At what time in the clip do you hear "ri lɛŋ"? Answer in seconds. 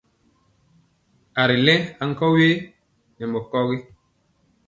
1.49-1.81